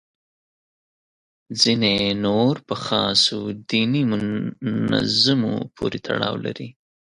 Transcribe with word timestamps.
ځینې 1.61 1.95
نور 2.25 2.53
په 2.67 2.75
خاصو 2.85 3.39
دیني 3.69 4.03
منظومو 4.89 5.55
پورې 5.75 5.97
تړاو 6.07 6.35
لري. 6.45 6.69